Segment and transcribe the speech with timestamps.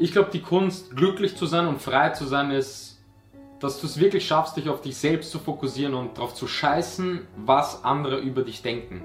[0.00, 2.98] Ich glaube, die Kunst, glücklich zu sein und frei zu sein, ist,
[3.60, 7.26] dass du es wirklich schaffst, dich auf dich selbst zu fokussieren und darauf zu scheißen,
[7.44, 9.02] was andere über dich denken.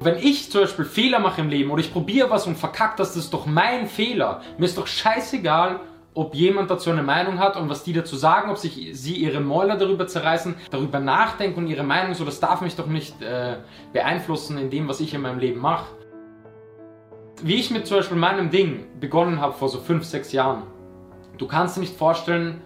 [0.00, 3.14] Wenn ich zum Beispiel Fehler mache im Leben oder ich probiere was und verkackt, das
[3.16, 4.42] ist doch mein Fehler.
[4.58, 5.78] Mir ist doch scheißegal,
[6.12, 9.38] ob jemand dazu eine Meinung hat und was die dazu sagen, ob sich sie ihre
[9.38, 13.58] Mäuler darüber zerreißen, darüber nachdenken und ihre Meinung so, das darf mich doch nicht äh,
[13.92, 15.86] beeinflussen in dem, was ich in meinem Leben mache.
[17.42, 20.64] Wie ich mit zum Beispiel meinem Ding begonnen habe vor so 5, 6 Jahren.
[21.36, 22.60] Du kannst dir nicht vorstellen,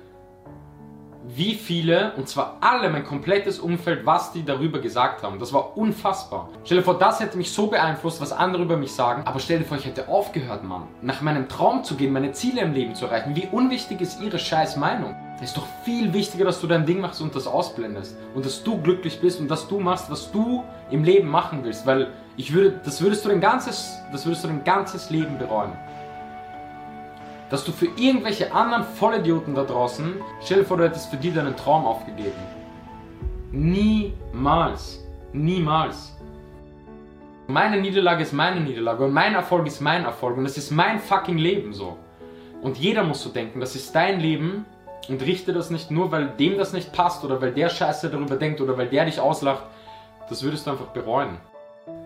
[1.29, 5.38] wie viele, und zwar alle, mein komplettes Umfeld, was die darüber gesagt haben.
[5.38, 6.48] Das war unfassbar.
[6.65, 9.23] Stell dir vor, das hätte mich so beeinflusst, was andere über mich sagen.
[9.27, 10.88] Aber stell dir vor, ich hätte aufgehört, Mann.
[11.02, 13.37] Nach meinem Traum zu gehen, meine Ziele im Leben zu erreichen.
[13.37, 15.15] Wie unwichtig ist ihre scheiß Meinung?
[15.37, 18.16] Es ist doch viel wichtiger, dass du dein Ding machst und das ausblendest.
[18.34, 21.87] Und dass du glücklich bist und dass du machst, was du im Leben machen willst.
[21.87, 25.73] Weil ich würde, das würdest du dein ganzes, das würdest du dein ganzes Leben bereuen
[27.52, 31.30] dass du für irgendwelche anderen Vollidioten da draußen, stell dir vor, du hättest für die
[31.30, 32.32] deinen Traum aufgegeben.
[33.51, 35.04] Niemals.
[35.34, 36.16] Niemals.
[37.48, 40.98] Meine Niederlage ist meine Niederlage und mein Erfolg ist mein Erfolg und es ist mein
[40.98, 41.98] fucking Leben so.
[42.62, 44.64] Und jeder muss so denken, das ist dein Leben
[45.10, 48.37] und richte das nicht nur, weil dem das nicht passt oder weil der Scheiße darüber
[48.37, 49.64] denkt oder weil der dich auslacht.
[50.30, 51.37] Das würdest du einfach bereuen.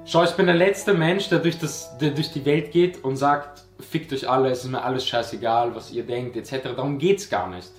[0.08, 3.16] Schau, ich bin der letzte Mensch, der durch, das, der durch die Welt geht und
[3.16, 6.76] sagt, fickt euch alle, es ist mir alles scheißegal, was ihr denkt, etc.
[6.76, 7.72] Darum geht's gar nicht.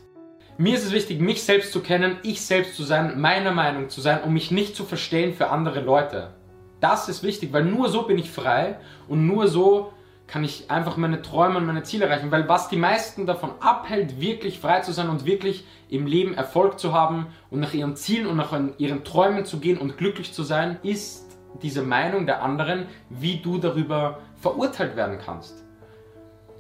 [0.58, 4.02] Mir ist es wichtig, mich selbst zu kennen, ich selbst zu sein, meiner Meinung zu
[4.02, 6.34] sein, um mich nicht zu verstehen für andere Leute.
[6.82, 9.94] Das ist wichtig, weil nur so bin ich frei und nur so
[10.28, 12.30] kann ich einfach meine Träume und meine Ziele erreichen.
[12.30, 16.78] Weil was die meisten davon abhält, wirklich frei zu sein und wirklich im Leben Erfolg
[16.78, 20.44] zu haben und nach ihren Zielen und nach ihren Träumen zu gehen und glücklich zu
[20.44, 21.27] sein, ist
[21.62, 25.64] diese Meinung der anderen, wie du darüber verurteilt werden kannst.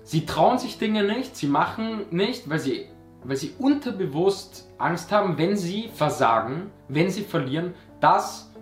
[0.03, 2.85] Sie trauen sich Dinge nicht, sie machen nicht, weil sie,
[3.23, 8.53] weil sie unterbewusst Angst haben, wenn sie versagen, wenn sie verlieren, dass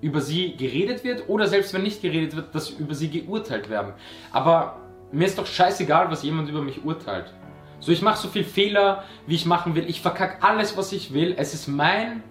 [0.00, 3.94] über sie geredet wird oder selbst wenn nicht geredet wird, dass über sie geurteilt werden.
[4.32, 4.76] Aber
[5.12, 7.32] mir ist doch scheißegal, was jemand über mich urteilt.
[7.80, 9.88] So, ich mache so viel Fehler, wie ich machen will.
[9.88, 11.34] Ich verkacke alles, was ich will.
[11.36, 12.22] Es ist mein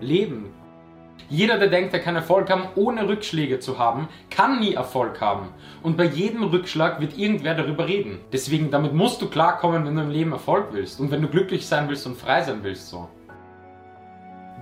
[0.00, 0.52] Leben.
[1.30, 5.48] Jeder, der denkt, er kann Erfolg haben, ohne Rückschläge zu haben, kann nie Erfolg haben.
[5.82, 8.20] Und bei jedem Rückschlag wird irgendwer darüber reden.
[8.32, 11.00] Deswegen, damit musst du klarkommen, wenn du im Leben Erfolg willst.
[11.00, 13.08] Und wenn du glücklich sein willst und frei sein willst, so.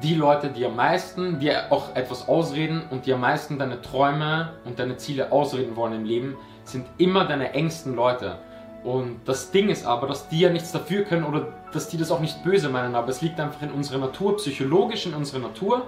[0.02, 4.52] Die Leute, die am meisten dir auch etwas ausreden und die am meisten deine Träume
[4.64, 8.38] und deine Ziele ausreden wollen im Leben, sind immer deine engsten Leute.
[8.84, 12.10] Und das Ding ist aber, dass die ja nichts dafür können oder dass die das
[12.10, 15.86] auch nicht böse meinen, aber es liegt einfach in unserer Natur, psychologisch in unserer Natur,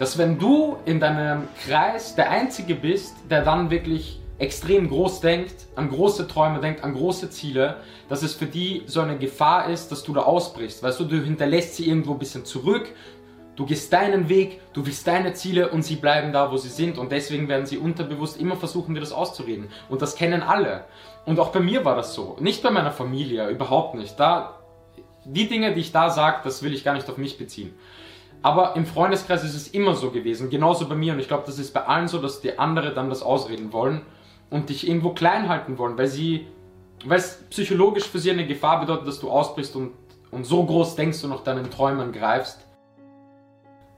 [0.00, 5.66] dass wenn du in deinem Kreis der Einzige bist, der dann wirklich extrem groß denkt,
[5.76, 7.76] an große Träume denkt, an große Ziele,
[8.08, 10.82] dass es für die so eine Gefahr ist, dass du da ausbrichst.
[10.82, 12.88] Weißt du, du hinterlässt sie irgendwo ein bisschen zurück,
[13.56, 16.96] du gehst deinen Weg, du willst deine Ziele und sie bleiben da, wo sie sind.
[16.96, 19.68] Und deswegen werden sie unterbewusst immer versuchen, dir das auszureden.
[19.90, 20.86] Und das kennen alle.
[21.26, 22.38] Und auch bei mir war das so.
[22.40, 24.18] Nicht bei meiner Familie, überhaupt nicht.
[24.18, 24.60] Da,
[25.26, 27.74] die Dinge, die ich da sage, das will ich gar nicht auf mich beziehen.
[28.42, 31.12] Aber im Freundeskreis ist es immer so gewesen, genauso bei mir.
[31.12, 34.02] Und ich glaube, das ist bei allen so, dass die andere dann das ausreden wollen
[34.48, 36.46] und dich irgendwo klein halten wollen, weil sie,
[37.04, 39.92] weil es psychologisch für sie eine Gefahr bedeutet, dass du ausbrichst und,
[40.30, 42.66] und so groß denkst du noch deinen Träumen greifst.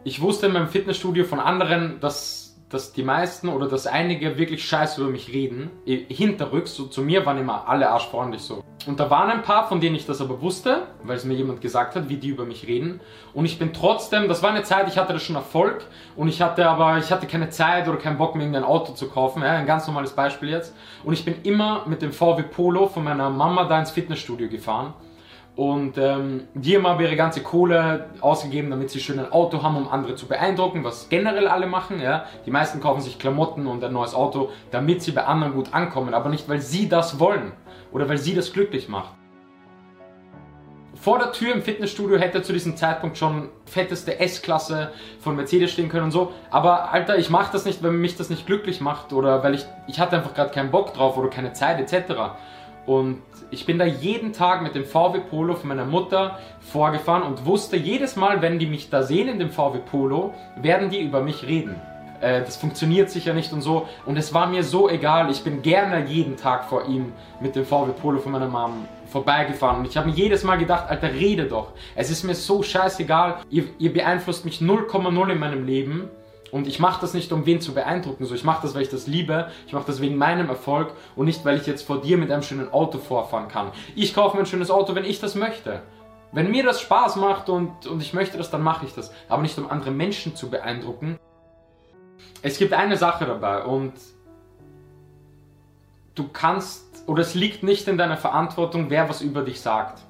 [0.05, 4.65] Ich wusste in meinem Fitnessstudio von anderen, dass dass die meisten oder dass einige wirklich
[4.65, 5.71] scheiße über mich reden.
[5.85, 8.65] Hinterrücks, so zu mir waren immer alle arschfreundlich so.
[8.87, 11.61] Und da waren ein paar, von denen ich das aber wusste, weil es mir jemand
[11.61, 13.01] gesagt hat, wie die über mich reden.
[13.33, 15.85] Und ich bin trotzdem, das war eine Zeit, ich hatte da schon Erfolg
[16.17, 19.09] und ich hatte aber, ich hatte keine Zeit oder keinen Bock mir irgendein Auto zu
[19.09, 19.43] kaufen.
[19.43, 20.75] Ja, ein ganz normales Beispiel jetzt.
[21.05, 24.95] Und ich bin immer mit dem VW Polo von meiner Mama da ins Fitnessstudio gefahren.
[25.55, 29.77] Und ähm, die haben aber ihre ganze Kohle ausgegeben, damit sie schön ein Auto haben,
[29.77, 32.01] um andere zu beeindrucken, was generell alle machen.
[32.01, 32.25] Ja?
[32.47, 36.15] Die meisten kaufen sich Klamotten und ein neues Auto, damit sie bei anderen gut ankommen,
[36.15, 37.53] aber nicht, weil sie das wollen
[37.93, 39.13] oder weil sie das glücklich macht.
[40.95, 45.89] Vor der Tür im Fitnessstudio hätte zu diesem Zeitpunkt schon fetteste S-Klasse von Mercedes stehen
[45.89, 46.33] können und so.
[46.49, 49.67] Aber Alter, ich mache das nicht, weil mich das nicht glücklich macht oder weil ich,
[49.89, 52.13] ich hatte einfach gerade keinen Bock drauf oder keine Zeit etc.
[52.87, 57.47] Und ich bin da jeden Tag mit dem VW Polo von meiner Mutter vorgefahren und
[57.47, 61.21] wusste jedes Mal, wenn die mich da sehen in dem VW Polo, werden die über
[61.21, 61.77] mich reden.
[62.21, 63.89] Äh, das funktioniert sicher nicht und so.
[64.07, 65.31] Und es war mir so egal.
[65.31, 69.81] Ich bin gerne jeden Tag vor ihm mit dem VW Polo von meiner Mom vorbeigefahren.
[69.81, 71.73] Und ich habe mir jedes Mal gedacht, Alter, rede doch.
[71.95, 73.39] Es ist mir so scheißegal.
[73.51, 76.09] Ihr, ihr beeinflusst mich 0,0 in meinem Leben.
[76.53, 78.27] Und ich mache das nicht, um wen zu beeindrucken.
[78.27, 79.51] So, ich mache das, weil ich das liebe.
[79.67, 82.43] Ich mache das wegen meinem Erfolg und nicht, weil ich jetzt vor dir mit einem
[82.43, 83.73] schönen Auto vorfahren kann.
[83.97, 85.81] Ich kaufe mir ein schönes Auto, wenn ich das möchte.
[86.31, 89.13] Wenn mir das Spaß macht und, und ich möchte das, dann mache ich das.
[89.31, 91.19] Aber nicht, um andere Menschen zu beeindrucken.
[92.43, 93.95] Es gibt eine Sache dabei und
[96.15, 100.03] du kannst, oder es liegt nicht in deiner Verantwortung, wer was über dich sagt.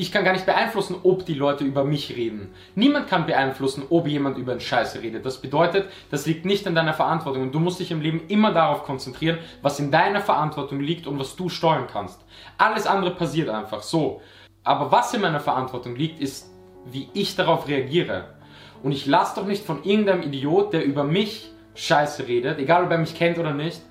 [0.00, 2.52] Ich kann gar nicht beeinflussen, ob die Leute über mich reden.
[2.76, 5.26] Niemand kann beeinflussen, ob jemand über einen Scheiße redet.
[5.26, 8.52] Das bedeutet, das liegt nicht in deiner Verantwortung und du musst dich im Leben immer
[8.52, 12.24] darauf konzentrieren, was in deiner Verantwortung liegt und was du steuern kannst.
[12.58, 14.22] Alles andere passiert einfach so.
[14.62, 16.48] Aber was in meiner Verantwortung liegt, ist,
[16.84, 18.36] wie ich darauf reagiere.
[18.84, 22.92] Und ich lasse doch nicht von irgendeinem Idiot, der über mich Scheiße redet, egal ob
[22.92, 23.82] er mich kennt oder nicht,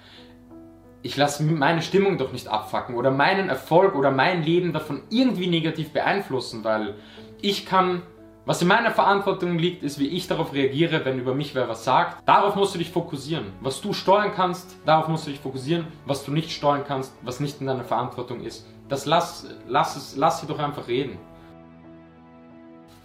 [1.07, 5.47] ich lasse meine Stimmung doch nicht abfacken oder meinen Erfolg oder mein Leben davon irgendwie
[5.47, 6.95] negativ beeinflussen, weil
[7.41, 8.01] ich kann,
[8.45, 11.85] was in meiner Verantwortung liegt, ist, wie ich darauf reagiere, wenn über mich wer was
[11.85, 12.27] sagt.
[12.27, 13.53] Darauf musst du dich fokussieren.
[13.61, 15.87] Was du steuern kannst, darauf musst du dich fokussieren.
[16.05, 20.17] Was du nicht steuern kannst, was nicht in deiner Verantwortung ist, das lass, lass, es,
[20.17, 21.17] lass sie doch einfach reden.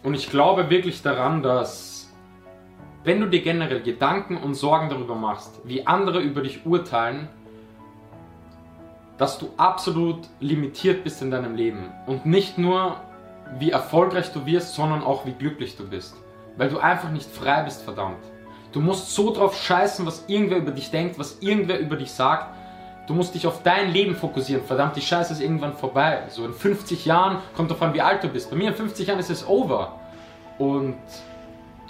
[0.02, 2.12] Und ich glaube wirklich daran, dass
[3.04, 7.28] wenn du dir generell Gedanken und Sorgen darüber machst, wie andere über dich urteilen,
[9.22, 11.92] dass du absolut limitiert bist in deinem Leben.
[12.06, 12.96] Und nicht nur,
[13.56, 16.16] wie erfolgreich du wirst, sondern auch, wie glücklich du bist.
[16.56, 18.18] Weil du einfach nicht frei bist, verdammt.
[18.72, 22.52] Du musst so drauf scheißen, was irgendwer über dich denkt, was irgendwer über dich sagt.
[23.06, 24.64] Du musst dich auf dein Leben fokussieren.
[24.64, 26.24] Verdammt, die Scheiße ist irgendwann vorbei.
[26.28, 28.50] So in 50 Jahren, kommt davon, wie alt du bist.
[28.50, 30.00] Bei mir in 50 Jahren ist es over.
[30.58, 30.96] Und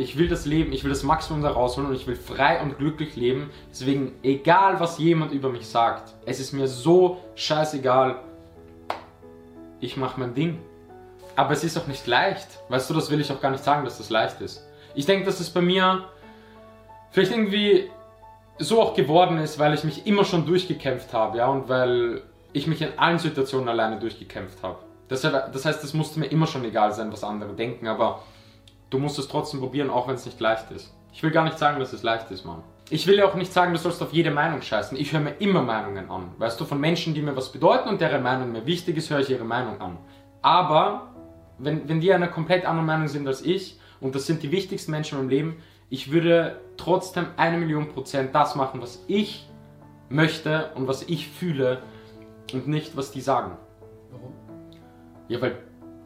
[0.03, 2.79] ich will das Leben, ich will das Maximum da rausholen und ich will frei und
[2.79, 3.51] glücklich leben.
[3.71, 8.17] Deswegen, egal was jemand über mich sagt, es ist mir so scheißegal.
[9.81, 10.59] Ich mache mein Ding.
[11.35, 12.47] Aber es ist auch nicht leicht.
[12.69, 14.67] Weißt du, das will ich auch gar nicht sagen, dass das leicht ist.
[14.95, 16.05] Ich denke, dass es bei mir
[17.11, 17.89] vielleicht irgendwie
[18.59, 22.23] so auch geworden ist, weil ich mich immer schon durchgekämpft habe, ja, und weil
[22.53, 24.79] ich mich in allen Situationen alleine durchgekämpft habe.
[25.09, 28.23] Das, heißt, es musste mir immer schon egal sein, was andere denken, aber
[28.93, 30.95] du musst es trotzdem probieren, auch wenn es nicht leicht ist.
[31.13, 32.63] Ich will gar nicht sagen, dass es leicht ist, Mann.
[32.91, 34.99] Ich will ja auch nicht sagen, du sollst auf jede Meinung scheißen.
[34.99, 36.33] Ich höre mir immer Meinungen an.
[36.39, 39.21] Weißt du, von Menschen, die mir was bedeuten und deren Meinung mir wichtig ist, höre
[39.21, 39.99] ich ihre Meinung an.
[40.43, 41.15] Aber,
[41.59, 44.91] wenn, wenn die einer komplett anderen Meinung sind als ich, und das sind die wichtigsten
[44.91, 49.49] Menschen im Leben, ich würde trotzdem eine Million Prozent das machen, was ich
[50.09, 51.83] möchte und was ich fühle
[52.53, 53.57] und nicht, was die sagen.
[54.11, 54.33] Warum?
[55.29, 55.57] Ja, weil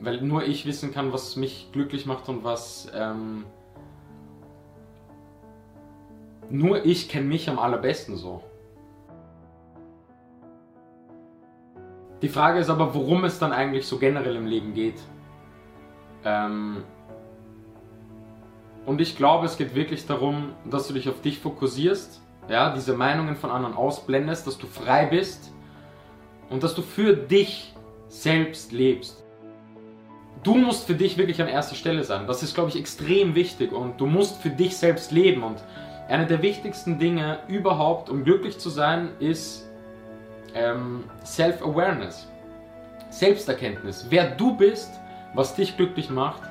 [0.00, 2.90] weil nur ich wissen kann, was mich glücklich macht und was.
[2.94, 3.44] Ähm,
[6.48, 8.42] nur ich kenne mich am allerbesten so.
[12.22, 15.00] Die Frage ist aber, worum es dann eigentlich so generell im Leben geht.
[16.24, 16.84] Ähm,
[18.86, 22.96] und ich glaube, es geht wirklich darum, dass du dich auf dich fokussierst, ja, diese
[22.96, 25.52] Meinungen von anderen ausblendest, dass du frei bist
[26.48, 27.74] und dass du für dich
[28.08, 29.25] selbst lebst
[30.46, 32.26] du musst für dich wirklich an erster Stelle sein.
[32.26, 35.42] Das ist, glaube ich, extrem wichtig und du musst für dich selbst leben.
[35.42, 35.58] Und
[36.08, 39.68] eine der wichtigsten Dinge überhaupt, um glücklich zu sein, ist
[40.54, 42.28] ähm, Self-Awareness.
[43.10, 44.06] Selbsterkenntnis.
[44.08, 44.90] Wer du bist,
[45.34, 46.42] was dich glücklich macht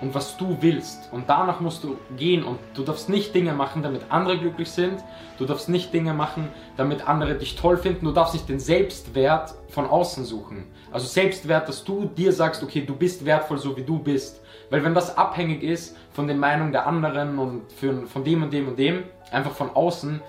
[0.00, 1.12] und was du willst.
[1.12, 5.02] Und danach musst du gehen und du darfst nicht Dinge machen, damit andere glücklich sind.
[5.38, 8.04] Du darfst nicht Dinge machen, damit andere dich toll finden.
[8.04, 10.64] Du darfst nicht den Selbstwert von außen suchen.
[10.92, 14.40] Also Selbstwert, dass du dir sagst, okay, du bist wertvoll, so wie du bist.
[14.70, 18.52] Weil wenn das abhängig ist von den Meinungen der anderen und für, von dem und
[18.52, 20.20] dem und dem, einfach von außen,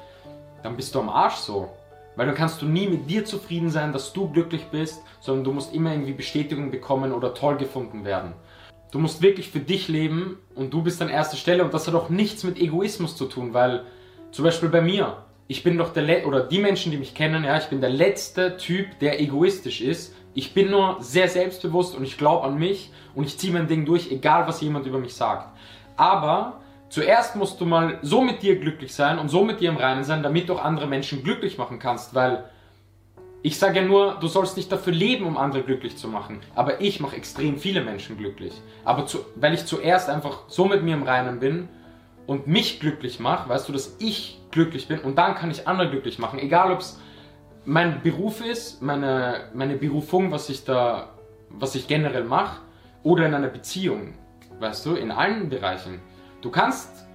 [0.63, 1.69] dann bist du am Arsch so.
[2.15, 5.51] Weil dann kannst du nie mit dir zufrieden sein, dass du glücklich bist, sondern du
[5.51, 8.33] musst immer irgendwie Bestätigung bekommen oder toll gefunden werden.
[8.95, 11.95] Du musst wirklich für dich leben und du bist an erster Stelle und das hat
[11.95, 13.83] auch nichts mit Egoismus zu tun, weil
[14.31, 15.17] zum Beispiel bei mir,
[15.49, 17.89] ich bin doch der Le oder die Menschen, die mich kennen, ja, ich bin der
[17.89, 20.15] letzte Typ, der egoistisch ist.
[20.33, 23.83] Ich bin nur sehr selbstbewusst und ich glaube an mich und ich ziehe mein Ding
[23.83, 25.49] durch, egal was jemand über mich sagt.
[25.97, 29.75] Aber zuerst musst du mal so mit dir glücklich sein und so mit dir im
[29.75, 32.45] Reinen sein, damit du auch andere Menschen glücklich machen kannst, weil
[33.45, 36.39] ich sage ja nur, du sollst nicht dafür leben, um andere glücklich zu machen.
[36.55, 38.59] Aber ich mache extrem viele Menschen glücklich.
[38.83, 41.69] Aber zu, weil ich zuerst einfach so mit mir im Reinen bin
[42.25, 45.91] und mich glücklich mache, weißt du, dass ich glücklich bin und dann kann ich andere
[45.91, 46.39] glücklich machen.
[46.39, 46.99] Egal ob es
[47.65, 51.13] mein Beruf ist, meine, meine Berufung, was ich da,
[51.49, 52.61] was ich generell mache,
[53.03, 54.15] oder in einer Beziehung.
[54.59, 56.01] Weißt du, in allen Bereichen.
[56.41, 57.05] Du kannst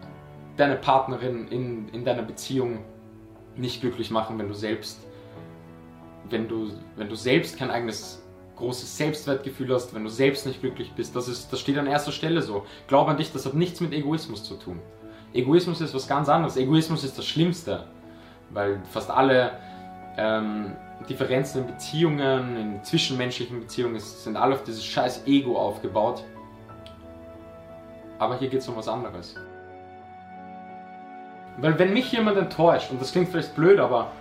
[0.57, 2.85] deine Partnerin in, in deiner Beziehung
[3.57, 5.10] nicht glücklich machen, wenn du selbst
[6.31, 8.23] wenn du, wenn du selbst kein eigenes
[8.57, 12.13] großes Selbstwertgefühl hast, wenn du selbst nicht glücklich bist, das, ist, das steht an erster
[12.13, 12.65] Stelle so.
[12.89, 14.81] Glaub an dich, das hat nichts mit Egoismus zu tun.
[15.33, 16.57] Egoismus ist was ganz anderes.
[16.57, 17.85] Egoismus ist das Schlimmste,
[18.51, 19.53] weil fast alle
[20.17, 20.77] ähm,
[21.09, 26.25] Differenzen in Beziehungen, in zwischenmenschlichen Beziehungen sind alle auf dieses scheiß Ego aufgebaut.
[28.19, 29.35] Aber hier geht es um was anderes.
[31.57, 34.13] Weil wenn mich jemand enttäuscht, und das klingt vielleicht blöd, aber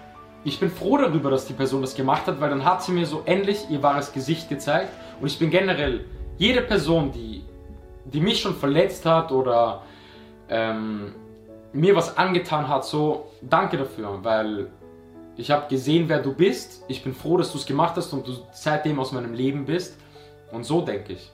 [0.44, 3.06] ich bin froh darüber, dass die Person das gemacht hat, weil dann hat sie mir
[3.06, 4.92] so endlich ihr wahres Gesicht gezeigt.
[5.20, 6.06] Und ich bin generell,
[6.38, 7.44] jede Person, die,
[8.06, 9.84] die mich schon verletzt hat oder
[10.50, 11.14] ähm,
[11.74, 14.68] mir was angetan hat, so danke dafür, weil
[15.36, 16.84] ich habe gesehen, wer du bist.
[16.88, 19.98] Ich bin froh, dass du es gemacht hast und du seitdem aus meinem Leben bist.
[20.52, 21.32] Und so denke ich.